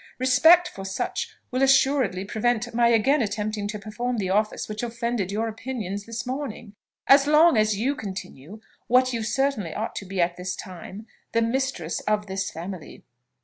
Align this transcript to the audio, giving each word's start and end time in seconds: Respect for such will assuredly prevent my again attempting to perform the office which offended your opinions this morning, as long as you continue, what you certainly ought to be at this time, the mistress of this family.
Respect 0.17 0.67
for 0.67 0.83
such 0.83 1.35
will 1.51 1.61
assuredly 1.61 2.25
prevent 2.25 2.73
my 2.73 2.87
again 2.87 3.21
attempting 3.21 3.67
to 3.67 3.77
perform 3.77 4.17
the 4.17 4.31
office 4.31 4.67
which 4.67 4.81
offended 4.81 5.31
your 5.31 5.47
opinions 5.47 6.07
this 6.07 6.25
morning, 6.25 6.73
as 7.05 7.27
long 7.27 7.55
as 7.55 7.77
you 7.77 7.93
continue, 7.93 8.61
what 8.87 9.13
you 9.13 9.21
certainly 9.21 9.75
ought 9.75 9.95
to 9.97 10.05
be 10.05 10.19
at 10.19 10.37
this 10.37 10.55
time, 10.55 11.05
the 11.33 11.41
mistress 11.43 11.99
of 11.99 12.25
this 12.25 12.49
family. 12.49 13.03